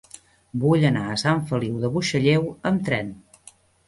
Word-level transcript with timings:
Vull 0.61 0.85
anar 0.87 1.03
a 1.09 1.17
Sant 1.23 1.43
Feliu 1.51 1.75
de 1.83 1.91
Buixalleu 1.97 2.47
amb 2.71 2.83
tren. 2.89 3.13